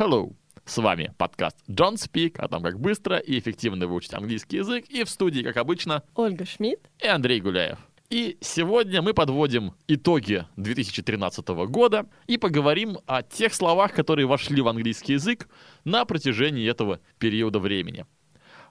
[0.00, 0.32] Hello!
[0.64, 4.86] С вами подкаст John Speak о том, как быстро и эффективно выучить английский язык.
[4.88, 7.78] И в студии, как обычно, Ольга Шмидт и Андрей Гуляев.
[8.08, 14.68] И сегодня мы подводим итоги 2013 года и поговорим о тех словах, которые вошли в
[14.68, 15.50] английский язык
[15.84, 18.06] на протяжении этого периода времени.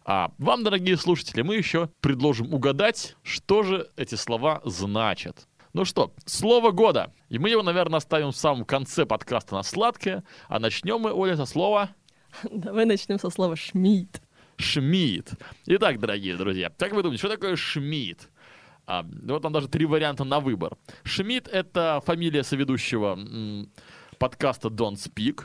[0.06, 5.48] А вам, дорогие слушатели, мы еще предложим угадать, что же эти слова значат.
[5.74, 7.14] Ну что, слово года.
[7.30, 10.24] И мы его, наверное, оставим в самом конце подкаста на сладкое.
[10.48, 11.90] А начнем мы, Оля, со слова
[12.52, 14.22] Давай начнем со слова Шмидт.
[14.58, 15.34] Шмидт.
[15.66, 18.30] Итак, дорогие друзья, как вы думаете, что такое Шмидт?
[18.86, 20.78] А, вот там даже три варианта на выбор.
[21.04, 23.72] Шмидт— это фамилия соведущего м,
[24.18, 25.44] подкаста Don't Speak.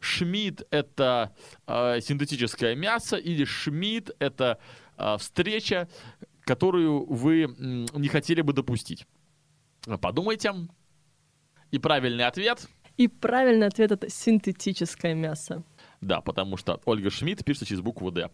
[0.00, 1.34] Шмидт— это
[1.66, 4.58] э, синтетическое мясо, или Шмидт— это
[4.96, 5.88] э, встреча,
[6.42, 9.06] которую вы м, не хотели бы допустить.
[9.96, 10.52] Подумайте.
[11.70, 15.62] И правильный ответ И правильный ответ это синтетическое мясо.
[16.00, 18.30] Да, потому что Ольга Шмидт пишется через букву «Д».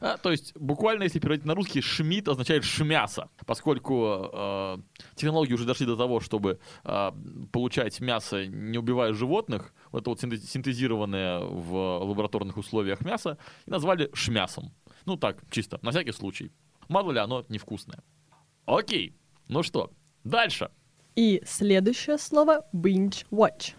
[0.00, 4.78] А, то есть, буквально, если переводить на русский, «шмидт» означает «шмясо», поскольку э,
[5.14, 7.12] технологии уже дошли до того, чтобы э,
[7.52, 13.70] получать мясо, не убивая животных, вот это вот синтез- синтезированное в лабораторных условиях мясо, и
[13.70, 14.72] назвали «шмясом».
[15.04, 16.50] Ну так, чисто, на всякий случай.
[16.88, 18.02] Мало ли оно невкусное.
[18.64, 19.14] Окей,
[19.48, 19.92] ну что,
[20.24, 20.70] дальше.
[21.16, 23.74] И следующее слово binge watch.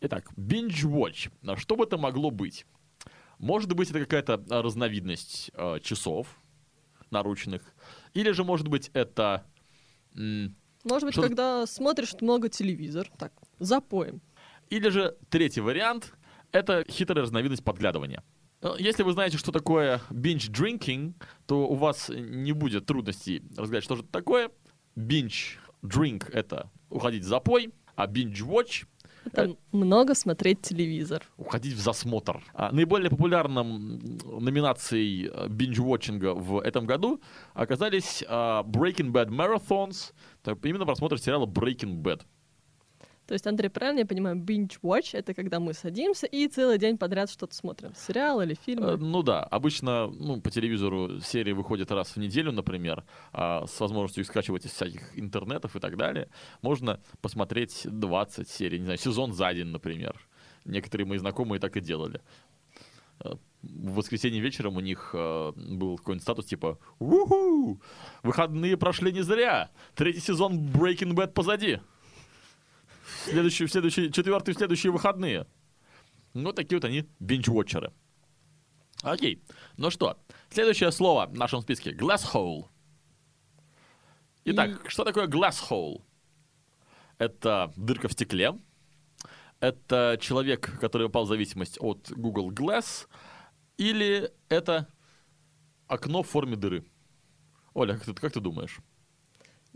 [0.00, 1.30] Итак, binge watch.
[1.46, 2.64] А Что бы это могло быть?
[3.38, 6.28] Может быть, это какая-то а, разновидность а, часов
[7.10, 7.62] наручных.
[8.14, 9.44] Или же, может быть, это...
[10.16, 14.20] м, Может быть, Что- когда смотришь много телевизор, так, запоем.
[14.70, 16.14] Или же третий вариант—
[16.52, 18.22] это хитрая разновидность подглядывания.
[18.62, 21.14] Э, Если вы знаете, что такое binge drinking,
[21.46, 24.50] то у вас не будет трудностей разгадать, что же это такое.
[24.96, 28.86] Binge drink— это уходить в запой, а binge watch
[29.32, 31.22] Это много смотреть телевизор.
[31.36, 32.42] уходить в засмотр.
[32.54, 37.20] А, наиболее популярным номинацией э, binge-watchинга в этом году
[37.54, 40.12] оказались а, Breaking Bad Marathons,
[40.62, 42.22] именно просмотр сериала Breaking Bad.
[43.26, 46.96] То есть, Андрей, правильно я понимаю, binge watch это когда мы садимся и целый день
[46.96, 47.92] подряд что-то смотрим.
[47.96, 49.10] Сериал или Э, фильм.
[49.10, 54.22] ну да, обычно ну, по телевизору серии выходят раз в неделю, например, а, с возможностью
[54.22, 56.28] их скачивать из всяких интернетов и так далее.
[56.62, 60.14] Можно посмотреть 20 серий, не знаю, сезон за день, например.
[60.64, 62.20] Некоторые мои знакомые так и делали.
[63.24, 63.32] Э,
[63.62, 67.80] В воскресенье вечером у них э, был какой-нибудь статус типа «Уху!
[68.22, 69.70] Выходные прошли не зря!
[69.96, 71.80] Третий сезон Breaking Bad позади!
[73.24, 75.46] Следующий, следующий, четвертый в следующие выходные!»
[76.34, 77.92] Ну, такие вот они бинч-вотчеры.
[79.02, 79.42] Окей.
[79.76, 80.18] Ну что,
[80.50, 82.66] следующее слово в нашем списке— glass hole.
[84.44, 86.02] Итак, что такое glass hole?
[87.18, 88.58] Это дырка в стекле.
[89.60, 93.08] Это человек, который попал в зависимость от Google Glass.
[93.78, 94.88] Или это
[95.86, 96.84] окно в форме дыры.
[97.74, 98.78] Оля, как ты, как ты думаешь?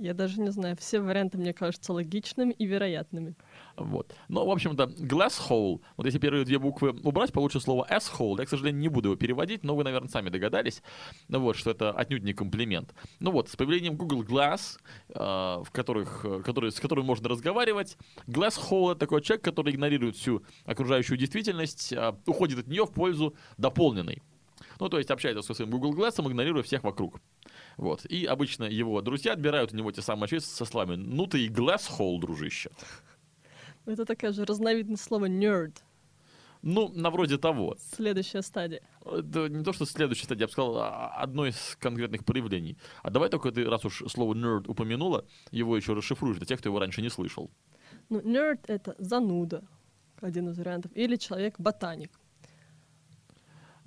[0.00, 3.34] Я даже не знаю, все варианты мне кажутся логичными и вероятными.
[3.76, 4.14] Вот.
[4.28, 8.36] Ну, в общем-то, glass hole, вот если первые две буквы убрать, получится слово asshole.
[8.38, 10.82] Я, к сожалению, не буду его переводить, но вы, наверное, сами догадались,
[11.28, 12.94] ну вот, что это отнюдь не комплимент.
[13.18, 14.78] Ну вот, с появлением Google Glass,
[15.10, 19.74] э, в которых, э, который, с которым можно разговаривать, glass hole— это такой человек, который
[19.74, 24.22] игнорирует всю окружающую действительность, э, уходит от нее в пользу дополненной.
[24.80, 27.20] Ну, то есть общается со своим Google Glass, игнорируя всех вокруг.
[27.76, 28.04] Вот.
[28.06, 31.48] И обычно его друзья отбирают у него те самые ответы со словами «Ну ты и
[31.48, 32.70] glass hole, дружище».
[33.86, 35.76] Это такая же разновидность слова nerd.
[36.62, 37.76] Ну, на вроде того.
[37.94, 38.82] Следующая стадия.
[39.04, 42.76] Это не то, что следующая стадия, я бы сказал, а, одно из конкретных проявлений.
[43.02, 46.68] А давай только ты, раз уж слово nerd упомянула, его еще расшифруешь для тех, кто
[46.68, 47.50] его раньше не слышал.
[48.10, 49.62] Ну, nerd— это зануда,
[50.20, 50.92] один из вариантов.
[50.94, 52.19] Или человек-ботаник.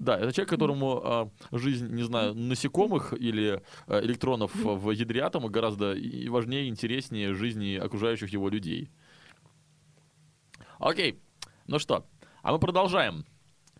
[0.04, 5.48] Да, это человек, которому а, жизнь, не знаю, насекомых или а, электронов в ядре атома
[5.48, 8.90] гораздо и важнее, интереснее жизни окружающих его людей.
[10.80, 11.22] Окей,
[11.68, 12.06] ну что,
[12.42, 13.26] а мы продолжаем.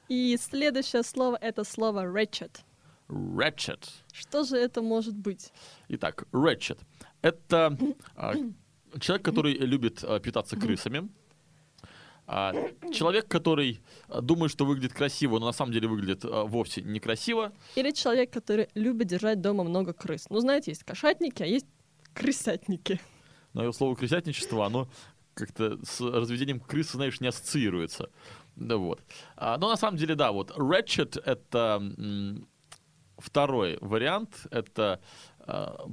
[0.08, 2.62] И следующее слово— это слово wretched.
[3.10, 3.90] Ratchet.
[4.14, 5.52] Что же это может быть?
[5.90, 6.80] Итак, Ratchet.
[7.22, 7.78] Это
[8.16, 8.34] а,
[9.02, 11.10] человек, который любит а, питаться крысами.
[12.26, 12.54] А,
[12.94, 17.52] человек, который а, думает, что выглядит красиво, но на самом деле выглядит а, вовсе некрасиво.
[17.76, 20.26] Или человек, который любит держать дома много крыс.
[20.30, 21.66] Ну, знаете, есть кошатники, а есть
[22.14, 23.00] крысятники.
[23.54, 24.88] Но слово крысятничество, оно
[25.34, 28.10] как-то с разведением крыс, знаешь, не ассоциируется.
[28.56, 29.02] Да вот.
[29.36, 32.48] А, но на самом деле, да, вот Ratchet— это м,
[33.18, 34.46] второй вариант.
[34.52, 35.02] Это
[35.40, 35.88] а,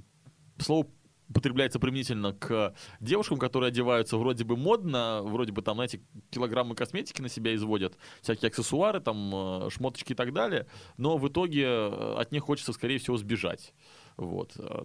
[0.59, 0.87] слово
[1.31, 7.23] употребляется применительно к девушкам, которые одеваются вроде бы модно, вроде бы там, знаете, килограммы косметики
[7.23, 10.67] на себя изводят, всякие аксессуары, там, э, шмоточки и так далее,
[10.97, 13.73] но в итоге э, от них хочется, скорее всего, сбежать.
[14.21, 14.53] Вот.
[14.59, 14.85] Э,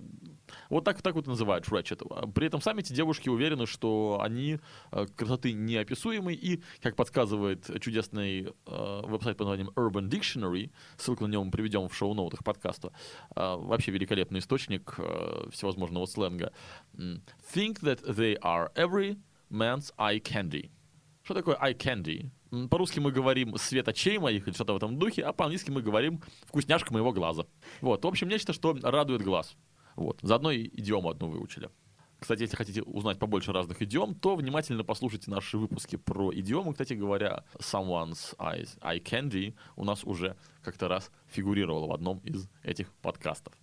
[0.69, 2.31] вот так, так вот называют Ratchet.
[2.31, 4.59] При этом сами эти девушки уверены, что они
[4.91, 11.33] э, красоты неописуемой, и, как подсказывает чудесный э, веб-сайт под названием Urban Dictionary, ссылку на
[11.33, 12.93] него мы приведем в шоу-ноутах подкаста,
[13.35, 16.53] э, вообще великолепный источник э, всевозможного сленга.
[16.95, 19.17] Think that they are every
[19.51, 20.71] man's eye candy.
[21.23, 22.29] Что такое eye candy?
[22.69, 26.21] По-русски мы говорим «свет очей моих» или что-то в этом духе, а по-английски мы говорим
[26.47, 27.45] «вкусняшка моего глаза».
[27.81, 29.55] Вот, в общем, нечто, что радует глаз.
[29.95, 31.69] Вот, заодно и идиому одну выучили.
[32.19, 36.71] Кстати, если хотите узнать побольше разных идиом, то внимательно послушайте наши выпуски про идиомы.
[36.71, 42.47] Кстати говоря, someone's eyes, eye candy у нас уже как-то раз фигурировало в одном из
[42.63, 43.53] этих подкастов.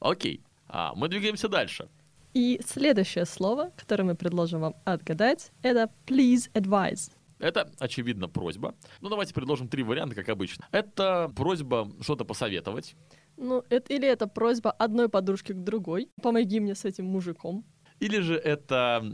[0.00, 1.88] Окей, а мы двигаемся дальше.
[2.34, 7.10] И следующее слово, которое мы предложим вам отгадать, это please advise.
[7.44, 8.74] Это, очевидно, просьба.
[9.02, 10.66] Ну, давайте предложим три варианта, как обычно.
[10.72, 12.96] Это просьба что-то посоветовать.
[13.36, 16.08] Ну, это, или это просьба одной подружки к другой.
[16.22, 17.66] Помоги мне с этим мужиком.
[18.00, 19.04] Или же это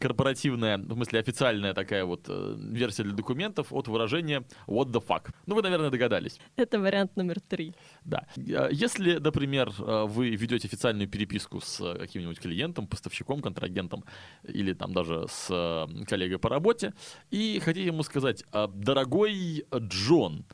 [0.00, 5.30] корпоративная, в смысле официальная такая вот э, версия для документов от выражения what the fuck.
[5.46, 6.40] Ну, вы, наверное, догадались.
[6.56, 7.74] Это вариант номер три.
[8.04, 8.26] Да.
[8.36, 14.04] А, если, например, э, вы ведете официальную переписку с каким-нибудь клиентом, поставщиком, контрагентом
[14.44, 16.94] или там даже с э, коллегой по работе,
[17.30, 20.46] и хотите ему сказать, «А, дорогой Джон,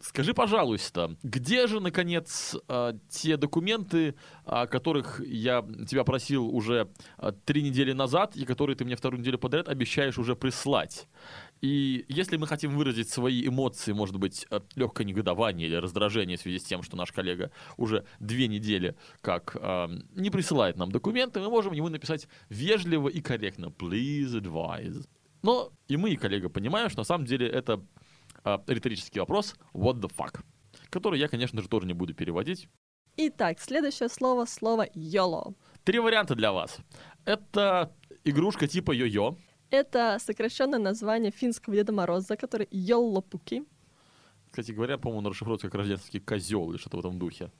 [0.00, 4.14] Скажи, пожалуйста, где же, наконец, а, те документы,
[4.44, 9.20] о которых я тебя просил уже а, три недели назад и которые ты мне вторую
[9.20, 11.08] неделю подряд обещаешь уже прислать?
[11.62, 14.46] И если мы хотим выразить свои эмоции, может быть,
[14.76, 19.56] легкое негодование или раздражение в связи с тем, что наш коллега уже две недели как
[19.60, 25.06] э, не присылает нам документы, мы можем ему написать вежливо и корректно «Please advise».
[25.42, 27.82] Но и мы, и коллега, понимаем, что на самом деле это
[28.44, 30.40] э, риторический вопрос «What the fuck?»,
[30.90, 32.68] который я, конечно же, тоже не буду переводить.
[33.16, 35.54] Итак, следующее слово— слово «YOLO».
[35.84, 36.78] Три варианта для вас.
[37.24, 37.94] Это
[38.24, 39.36] игрушка типа йо-йо.
[39.70, 43.64] Это сокращенное название финского Деда Мороза, который Йоллопуки.
[44.50, 47.52] Кстати говоря, по-моему, он расшифровывается как рождественский козел или что-то в этом духе.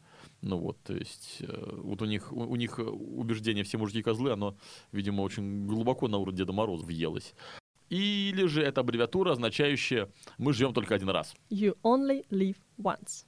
[0.43, 4.33] Ну вот, то есть, э, вот у них, у, у них убеждение все мужики козлы,
[4.33, 4.57] оно,
[4.91, 7.35] видимо, очень глубоко на уровне Деда Мороза въелось.
[7.91, 10.09] Или же это аббревиатура, означающая
[10.39, 11.35] «мы живем только один раз».
[11.51, 13.27] You only live once.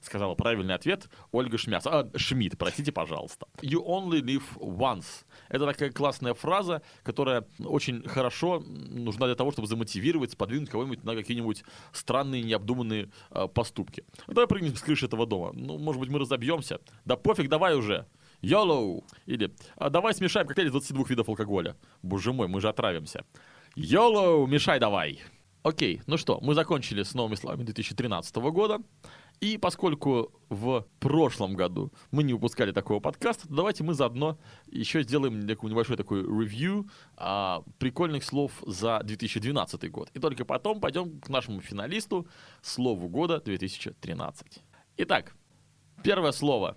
[0.00, 1.86] Сказала правильный ответ Ольга Шмяс.
[1.86, 3.46] А, Шмидт, простите, пожалуйста.
[3.60, 5.24] You only live once.
[5.48, 11.14] Это такая классная фраза, которая очень хорошо нужна для того, чтобы замотивировать, сподвинуть кого-нибудь на
[11.14, 11.62] какие-нибудь
[11.92, 14.04] странные, необдуманные э, поступки.
[14.26, 15.52] Давай прыгнем с крыши этого дома.
[15.52, 16.80] Ну, может быть, мы разобьемся.
[17.04, 18.06] Да пофиг, давай уже.
[18.42, 19.04] YOLO!
[19.26, 21.76] Или а, давай смешаем коктейль из 22 видов алкоголя.
[22.02, 23.24] Боже мой, мы же отравимся.
[23.76, 25.20] YOLO, мешай давай.
[25.62, 28.80] Окей, ну что, мы закончили с новыми словами 2013 года.
[29.40, 35.02] И поскольку в прошлом году мы не выпускали такого подкаста, то давайте мы заодно еще
[35.02, 36.86] сделаем небольшой такой ревью
[37.16, 40.10] а, прикольных слов за 2012 год.
[40.12, 42.28] И только потом пойдем к нашему финалисту
[42.60, 44.62] слову года 2013.
[44.98, 45.34] Итак,
[46.02, 46.76] первое слово.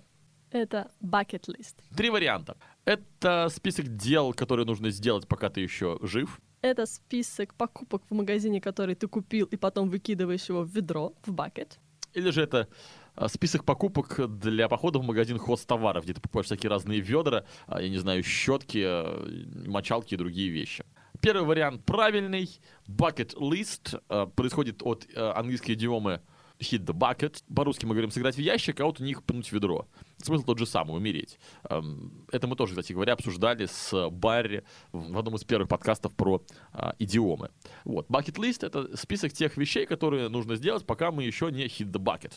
[0.50, 1.74] Это bucket list.
[1.94, 2.56] Три варианта.
[2.86, 6.40] Это список дел, которые нужно сделать, пока ты еще жив.
[6.66, 11.32] Это список покупок в магазине, который ты купил, и потом выкидываешь его в ведро, в
[11.32, 11.78] бакет.
[12.12, 12.68] Или же это
[13.14, 17.80] а, список покупок для похода в магазин хозтоваров, где ты покупаешь всякие разные ведра, а,
[17.80, 19.24] я не знаю, щетки, а,
[19.66, 20.84] мочалки и другие вещи.
[21.20, 22.50] Первый вариант правильный.
[22.88, 24.00] Bucket list
[24.34, 26.20] происходит от английской идиомы
[26.58, 27.42] hit the bucket.
[27.54, 29.86] По-русски мы говорим сыграть в ящик, а вот у них пнуть ведро.
[30.18, 31.38] Смысл тот же самый, умереть.
[31.68, 36.42] Эм, это мы тоже, кстати говоря, обсуждали с Барри в одном из первых подкастов про
[36.72, 37.50] а, идиомы.
[37.84, 38.08] Вот.
[38.08, 42.02] Bucket list— это список тех вещей, которые нужно сделать, пока мы еще не hit the
[42.02, 42.32] bucket.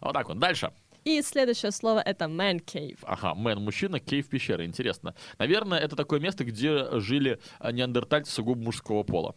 [0.00, 0.38] Вот так вот.
[0.38, 0.72] Дальше.
[1.04, 2.98] И следующее слово— это man cave.
[3.02, 4.64] Ага, man— мужчина, cave— пещера.
[4.64, 5.14] Интересно.
[5.38, 9.34] Наверное, это такое место, где жили неандертальцы сугубо мужского пола.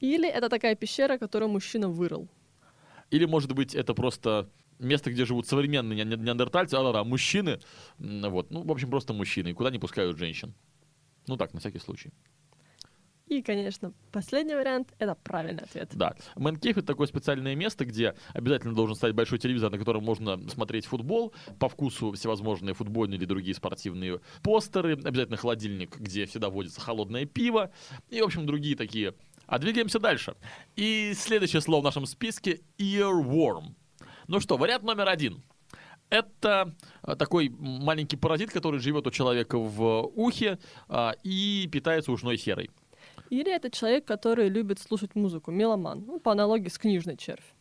[0.00, 2.28] Или это такая пещера, которую мужчина вырыл.
[3.10, 4.48] Или, может быть, это просто
[4.78, 7.60] место, где живут современные неандертальцы, а, да, да, мужчины,
[7.98, 10.54] вот, ну, в общем, просто мужчины, и куда не пускают женщин.
[11.26, 12.12] Ну так, на всякий случай.
[13.30, 15.90] И, конечно, последний вариант— это правильный ответ.
[15.92, 16.16] Да.
[16.34, 20.86] Мэнкейф— это такое специальное место, где обязательно должен стать большой телевизор, на котором можно смотреть
[20.86, 27.24] футбол, по вкусу всевозможные футбольные или другие спортивные постеры, обязательно холодильник, где всегда водится холодное
[27.24, 27.70] пиво,
[28.08, 29.14] и, в общем, другие такие
[29.50, 30.36] а двигаемся дальше.
[30.76, 33.74] И следующее слово в нашем списке— earworm.
[34.28, 35.42] Ну что, вариант номер один.
[36.08, 42.38] Это а, такой маленький паразит, который живет у человека в ухе а, и питается ушной
[42.38, 42.70] серой.
[43.28, 47.54] Или это человек, который любит слушать музыку, меломан, ну, по аналогии с книжной червь.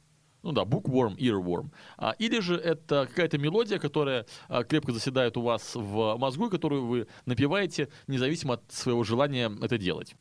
[0.44, 1.72] Ну да, bookworm, earworm.
[1.98, 6.52] А, или же это какая-то мелодия, которая а, крепко заседает у вас в мозгу, и
[6.52, 10.16] которую вы напеваете, независимо от своего желания это делать.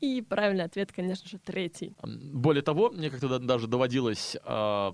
[0.00, 1.94] И правильный ответ, конечно же, третий.
[2.02, 4.92] Более того, мне как-то даже доводилось э,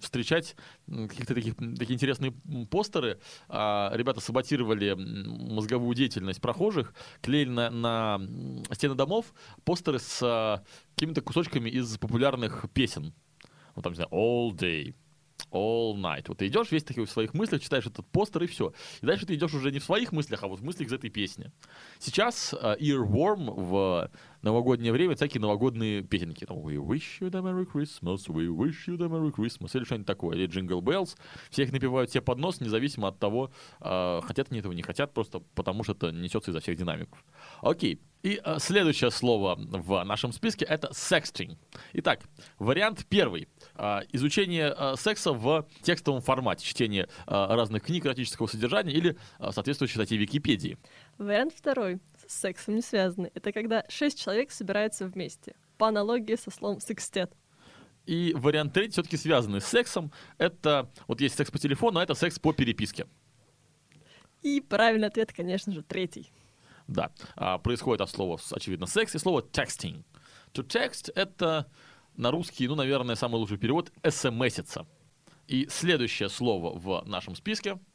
[0.00, 0.56] встречать
[0.86, 2.32] какие-то такие, такие интересные
[2.70, 3.18] постеры.
[3.48, 8.20] Э, ребята саботировали мозговую деятельность прохожих, клеили на, на
[8.72, 9.32] стены домов
[9.64, 10.62] постеры с э,
[10.94, 13.14] какими-то кусочками из популярных песен.
[13.74, 14.94] Вот там, не знаю, All Day,
[15.50, 16.24] all night.
[16.28, 18.72] Вот ты идешь весь таки в своих мыслях, читаешь этот постер и все.
[19.00, 21.10] И дальше ты идешь уже не в своих мыслях, а вот в мыслях из этой
[21.10, 21.50] песни.
[21.98, 24.10] Сейчас uh, Earworm в
[24.42, 26.44] новогоднее время всякие новогодние песенки.
[26.44, 30.06] Там, We wish you the Merry Christmas, we wish you the Merry Christmas, или что-нибудь
[30.06, 31.16] такое, или Jingle Bells.
[31.50, 35.14] Все их напевают себе под нос, независимо от того, uh, хотят они этого, не хотят,
[35.14, 37.24] просто потому что это несется изо всех динамиков.
[37.60, 38.00] Окей.
[38.22, 41.56] И uh, следующее слово в нашем списке это sexting.
[41.94, 42.20] Итак,
[42.58, 43.48] вариант первый.
[43.74, 50.16] Uh, изучение секса в текстовом формате, чтение разных книг эротического содержания или uh, соответствующей статьи
[50.16, 50.78] Википедии.
[51.18, 52.00] Вариант второй
[52.32, 53.30] с сексом не связаны.
[53.34, 55.54] Это когда шесть человек собираются вместе.
[55.78, 57.32] По аналогии со словом «секстет».
[58.06, 60.10] И вариант третий все-таки связанный с сексом.
[60.38, 63.06] Это, вот есть секс по телефону, а это секс по переписке.
[64.42, 66.32] И правильный ответ, конечно же, третий.
[66.88, 70.02] Да, а, происходит от слова, очевидно, секс и слово texting.
[70.52, 71.70] To text— это
[72.16, 74.86] на русский, ну, наверное, самый лучший перевод— смситься.
[75.46, 77.78] И следующее слово в нашем списке—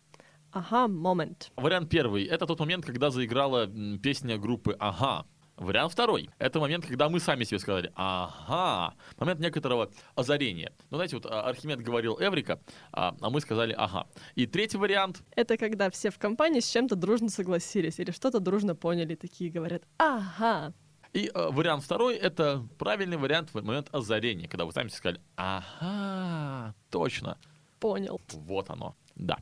[0.52, 1.52] Ага, момент.
[1.56, 2.26] Вариант первый.
[2.26, 3.68] Это тот момент, когда заиграла
[4.02, 5.26] песня группы Ага.
[5.58, 6.30] Вариант второй.
[6.38, 8.94] Это момент, когда мы сами себе сказали «Ага».
[9.18, 10.72] Момент некоторого озарения.
[10.92, 12.60] Ну, знаете, вот а, Архимед говорил «Эврика»,
[12.92, 14.06] а, а мы сказали «Ага».
[14.36, 15.24] И третий вариант.
[15.36, 19.82] Это когда все в компании с чем-то дружно согласились или что-то дружно поняли, такие говорят
[19.98, 20.76] «Ага».
[21.14, 26.76] И э, вариант второй— это правильный вариант, момент озарения, когда вы сами себе сказали «Ага,
[26.92, 27.40] точно».
[27.80, 28.22] Понял.
[28.34, 29.38] Вот оно, да.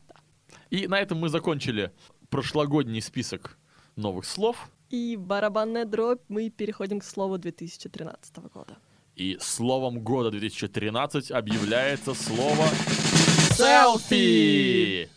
[0.70, 1.92] И на этом мы закончили
[2.30, 3.58] прошлогодний список
[3.96, 4.70] новых слов.
[4.90, 8.78] И барабанная дробь, мы переходим к слову 2013 года.
[9.16, 12.68] И словом года 2013 объявляется слово
[13.56, 15.10] селфи.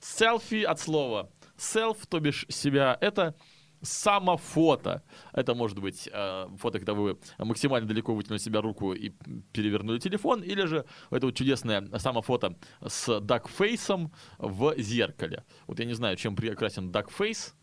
[0.00, 3.34] Селфи от слова self, то бишь себя, это
[3.82, 5.02] самофото.
[5.32, 9.10] Это может быть э, фото, когда вы максимально далеко вытянули себя руку и
[9.52, 12.56] перевернули телефон, или же это вот чудесное самофото
[12.86, 15.44] с дакфейсом в зеркале.
[15.66, 17.54] Вот я не знаю, чем прекрасен дакфейс,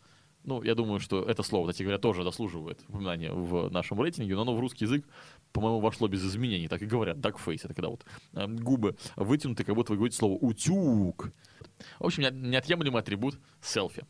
[0.43, 4.41] ну, я думаю, что это слово, кстати говоря, тоже заслуживает упоминания в нашем рейтинге, но
[4.41, 5.05] оно в русский язык,
[5.53, 6.67] по-моему, вошло без изменений.
[6.67, 7.61] Так и говорят, duckface.
[7.63, 11.31] Это когда вот э, губы вытянуты, как будто вы говорите слово «утюг».
[11.99, 14.05] В общем, неотъемлемый атрибут селфи.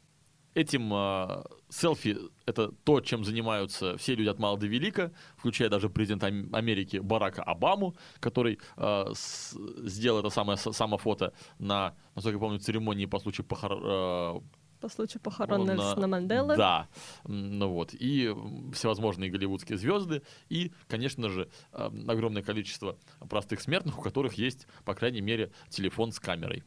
[0.55, 5.89] Этим э, селфи— это то, чем занимаются все люди от мала до велика, включая даже
[5.89, 12.39] президента Америки Барака Обаму, который э, с, сделал это самое, самое фото на, насколько я
[12.39, 13.79] помню, церемонии по случаю похор...
[13.83, 14.41] Э,
[14.79, 16.57] по случаю похорон Нельсона Манделы.
[16.57, 16.89] Да,
[17.24, 18.36] ну вот, и
[18.74, 22.98] всевозможные голливудские звезды, и, конечно же, огромное количество
[23.29, 26.63] простых смертных, у которых есть, по крайней мере, телефон с камерой.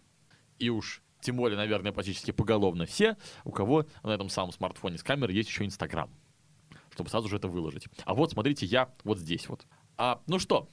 [0.58, 5.02] И уж тем более, наверное, практически поголовно все, у кого на этом самом смартфоне с
[5.02, 6.08] камерой есть еще Инстаграм,
[6.92, 7.88] чтобы сразу же это выложить.
[8.04, 9.66] А вот, смотрите, я вот здесь вот.
[9.96, 10.68] А, ну что,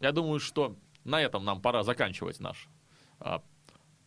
[0.00, 2.70] я думаю, что на этом нам пора заканчивать наш
[3.20, 3.42] а,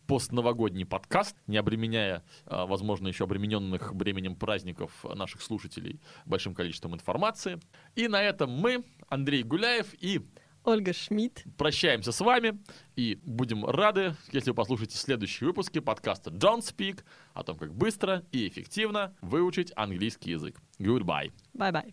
[0.08, 7.60] постновогодний подкаст, не обременяя, а, возможно, еще обремененных бременем праздников наших слушателей большим количеством информации.
[7.94, 10.26] И на этом мы, Андрей Гуляев и
[10.70, 11.44] Ольга Шмидт.
[11.58, 12.58] Прощаемся с вами
[12.96, 17.00] и будем рады, если вы послушаете следующие выпуски подкаста Don't Speak
[17.34, 20.60] о том, как быстро и эффективно выучить английский язык.
[20.78, 21.32] Goodbye.
[21.54, 21.88] Bye-bye.